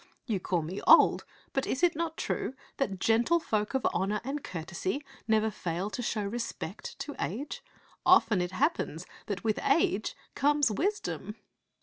[0.25, 4.43] You call me old, but is it not true that gentle folk of honor and
[4.43, 7.61] cour tesy never fail to show respect to age?
[8.03, 11.35] Often it hap pens that with age comes wisdom."